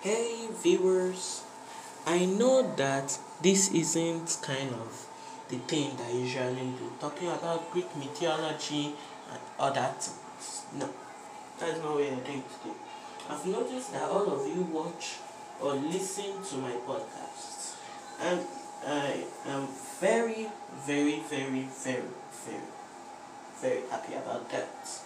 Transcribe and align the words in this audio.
Hey 0.00 0.46
viewers, 0.62 1.42
I 2.06 2.24
know 2.24 2.62
that 2.76 3.18
this 3.42 3.72
isn't 3.72 4.38
kind 4.42 4.70
of 4.70 5.06
the 5.48 5.56
thing 5.58 5.96
that 5.96 6.06
I 6.06 6.12
usually 6.12 6.70
do, 6.78 6.92
talking 7.00 7.26
about 7.26 7.72
Greek 7.72 7.90
mythology 7.96 8.94
and 9.28 9.40
other 9.58 9.90
things. 9.98 10.66
No, 10.78 10.88
that's 11.58 11.80
not 11.80 11.94
what 11.94 12.04
I'm 12.04 12.20
doing 12.20 12.44
today. 12.46 12.76
I've 13.28 13.44
noticed 13.44 13.92
that 13.92 14.04
all 14.04 14.30
of 14.30 14.46
you 14.46 14.62
watch 14.70 15.16
or 15.60 15.74
listen 15.74 16.44
to 16.44 16.56
my 16.58 16.78
podcasts, 16.86 17.74
and 18.20 18.46
I 18.86 19.24
am 19.48 19.66
very, 19.98 20.46
very, 20.86 21.24
very, 21.28 21.66
very, 21.82 22.06
very, 22.46 22.68
very 23.60 23.82
happy 23.90 24.14
about 24.14 24.48
that. 24.52 25.02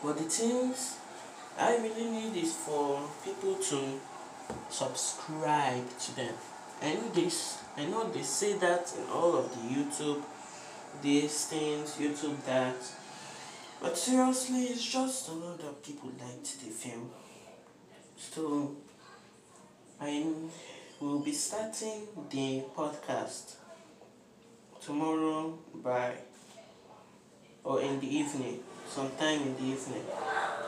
But 0.00 0.16
the 0.18 0.30
things 0.30 0.98
I 1.58 1.76
really 1.76 2.10
need 2.10 2.36
is 2.42 2.54
for 2.54 3.00
people 3.24 3.54
to 3.54 4.00
subscribe 4.68 5.98
to 5.98 6.16
them. 6.16 6.34
I 6.82 6.94
know 6.94 7.08
this, 7.14 7.62
I 7.76 7.84
know 7.86 8.10
they 8.10 8.22
say 8.22 8.54
that 8.54 8.92
in 8.98 9.08
all 9.10 9.36
of 9.36 9.50
the 9.50 9.74
YouTube, 9.74 10.22
these 11.00 11.46
things, 11.46 11.96
YouTube 11.96 12.44
that, 12.44 12.76
but 13.80 13.96
seriously, 13.96 14.64
it's 14.64 14.84
just 14.84 15.28
a 15.28 15.32
lot 15.32 15.60
of 15.60 15.82
people 15.82 16.10
liked 16.18 16.60
the 16.60 16.70
film. 16.70 17.10
So, 18.16 18.76
I 20.00 20.26
will 21.00 21.20
be 21.20 21.32
starting 21.32 22.08
the 22.30 22.62
podcast 22.76 23.56
tomorrow 24.80 25.58
by 25.74 26.12
or 27.62 27.80
in 27.80 28.00
the 28.00 28.16
evening, 28.16 28.60
sometime 28.88 29.40
in 29.40 29.56
the 29.56 29.62
evening. 29.62 30.04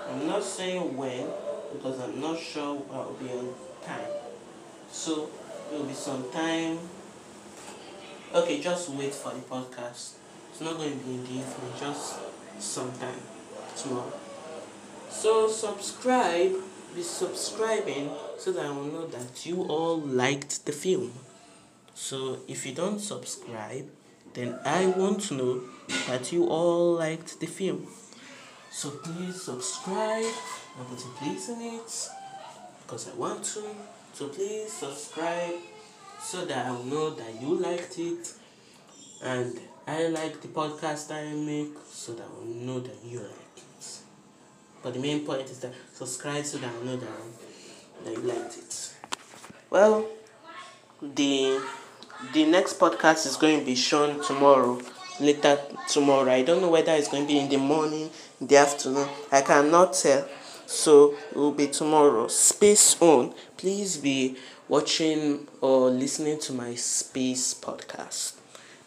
I'm 0.08 0.26
not 0.26 0.42
saying 0.42 0.96
when 0.96 1.26
because 1.72 2.00
I'm 2.00 2.20
not 2.20 2.38
sure 2.38 2.82
I'll 2.92 3.12
be 3.14 3.30
on 3.30 3.54
time. 3.84 4.08
So 4.90 5.28
it 5.72 5.78
will 5.78 5.84
be 5.84 5.94
sometime. 5.94 6.78
Okay, 8.34 8.60
just 8.60 8.90
wait 8.90 9.14
for 9.14 9.30
the 9.30 9.40
podcast. 9.40 10.14
It's 10.50 10.60
not 10.60 10.76
going 10.76 10.98
to 10.98 11.04
be 11.04 11.14
in 11.14 11.24
the 11.24 11.30
evening, 11.30 11.72
just 11.78 12.18
sometime 12.58 13.20
tomorrow. 13.76 14.12
So 15.10 15.48
subscribe, 15.48 16.52
be 16.94 17.02
subscribing 17.02 18.10
so 18.38 18.52
that 18.52 18.66
I 18.66 18.70
will 18.70 18.84
know 18.84 19.06
that 19.06 19.44
you 19.46 19.62
all 19.64 19.98
liked 19.98 20.66
the 20.66 20.72
film. 20.72 21.12
So 21.94 22.38
if 22.48 22.66
you 22.66 22.72
don't 22.72 23.00
subscribe, 23.00 23.88
then 24.34 24.58
I 24.64 24.86
want 24.86 25.22
to 25.24 25.34
know 25.34 25.60
that 26.06 26.32
you 26.32 26.46
all 26.46 26.94
liked 26.94 27.40
the 27.40 27.46
film. 27.46 27.86
So 28.70 28.90
please 28.90 29.42
subscribe. 29.42 30.24
I'm 30.78 30.84
putting 30.86 31.10
please 31.12 31.48
in 31.48 31.60
it 31.60 32.08
because 32.82 33.08
I 33.08 33.14
want 33.14 33.44
to. 33.44 33.62
So 34.12 34.28
please 34.28 34.72
subscribe 34.72 35.54
so 36.20 36.44
that 36.44 36.66
I 36.66 36.70
will 36.70 36.84
know 36.84 37.10
that 37.10 37.40
you 37.40 37.54
liked 37.54 37.98
it 37.98 38.32
and 39.22 39.58
I 39.86 40.08
like 40.08 40.40
the 40.40 40.48
podcast 40.48 41.10
I 41.12 41.32
make 41.34 41.74
so 41.90 42.12
that 42.14 42.24
I 42.24 42.38
will 42.38 42.54
know 42.54 42.80
that 42.80 42.96
you 43.04 43.18
like 43.20 43.56
it. 43.56 43.98
But 44.82 44.94
the 44.94 45.00
main 45.00 45.24
point 45.24 45.48
is 45.48 45.58
that 45.60 45.72
subscribe 45.92 46.44
so 46.44 46.58
that 46.58 46.70
I 46.70 46.84
know 46.84 46.96
that, 46.96 47.08
that 48.04 48.12
you 48.12 48.20
liked 48.20 48.58
it. 48.58 48.94
Well, 49.70 50.06
the 51.02 51.60
the 52.32 52.44
next 52.44 52.78
podcast 52.78 53.26
is 53.26 53.36
going 53.36 53.60
to 53.60 53.64
be 53.66 53.74
shown 53.74 54.22
tomorrow 54.22 54.80
later 55.20 55.58
tomorrow. 55.88 56.30
I 56.30 56.42
don't 56.42 56.60
know 56.60 56.70
whether 56.70 56.92
it's 56.92 57.08
going 57.08 57.24
to 57.24 57.28
be 57.32 57.38
in 57.38 57.48
the 57.48 57.56
morning 57.56 58.10
in 58.40 58.46
the 58.46 58.56
afternoon. 58.56 59.08
I 59.32 59.42
cannot 59.42 59.94
tell. 59.94 60.28
So 60.66 61.14
it 61.30 61.36
will 61.36 61.52
be 61.52 61.68
tomorrow. 61.68 62.28
Space 62.28 63.00
on. 63.00 63.34
Please 63.56 63.96
be 63.96 64.36
watching 64.68 65.46
or 65.60 65.90
listening 65.90 66.40
to 66.40 66.52
my 66.52 66.74
space 66.74 67.54
podcast. 67.54 68.34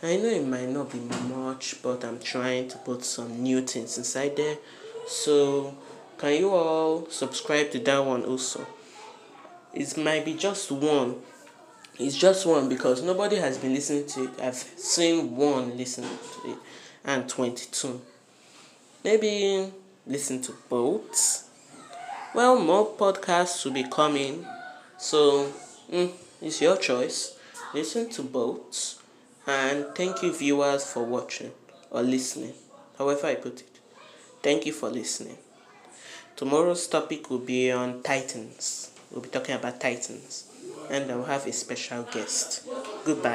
I 0.04 0.18
know 0.18 0.30
it 0.30 0.46
might 0.46 0.70
not 0.70 0.92
be 0.92 1.00
much 1.00 1.82
but 1.84 2.06
i'm 2.06 2.20
trying 2.20 2.70
to 2.70 2.78
put 2.78 3.04
some 3.04 3.42
new 3.44 3.62
things 3.62 3.98
inside 3.98 4.36
there. 4.36 4.58
So 5.08 5.76
can 6.18 6.34
you 6.34 6.50
all 6.52 7.10
subscribe 7.10 7.72
to 7.72 7.80
that 7.80 8.06
one 8.06 8.24
also? 8.24 8.66
It 9.74 9.98
might 9.98 10.26
be 10.26 10.34
just 10.34 10.72
one 10.72 11.16
it's 12.00 12.16
just 12.16 12.46
one 12.46 12.70
because 12.70 13.04
nobody 13.04 13.36
has 13.36 13.58
been 13.58 13.74
listening 13.74 14.08
to 14.08 14.24
it. 14.24 14.40
I've 14.42 14.56
seen 14.56 15.36
one 15.36 15.78
listening 15.78 16.10
to 16.10 16.52
it 16.52 16.58
and 17.04 17.28
22. 17.28 18.02
Maybe 19.04 19.72
listen 20.08 20.42
to 20.44 20.54
both. 20.70 21.46
Well, 22.34 22.58
more 22.58 22.88
podcasts 22.88 23.66
will 23.66 23.74
be 23.74 23.84
coming. 23.84 24.46
So, 24.98 25.52
mm, 25.92 26.12
it's 26.42 26.62
your 26.62 26.78
choice. 26.78 27.38
Listen 27.74 28.10
to 28.12 28.24
both. 28.24 29.02
And 29.46 29.86
thank 29.96 30.24
you, 30.24 30.34
viewers, 30.34 30.86
for 30.92 31.04
watching 31.04 31.52
or 31.92 32.02
listening, 32.02 32.54
however 32.98 33.28
I 33.28 33.36
put 33.36 33.62
it. 33.62 33.80
Thank 34.42 34.66
you 34.66 34.72
for 34.74 34.90
listening. 34.90 35.38
Tomorrow's 36.36 36.88
topic 36.88 37.30
will 37.30 37.40
be 37.40 37.72
on 37.72 38.04
Titans. 38.04 38.92
We'll 39.12 39.22
be 39.22 39.30
talking 39.30 39.56
about 39.56 39.80
Titans 39.80 40.46
and 40.90 41.12
I'll 41.12 41.24
have 41.26 41.46
a 41.48 41.54
special 41.54 42.04
guest. 42.04 42.64
Goodbye. 43.04 43.28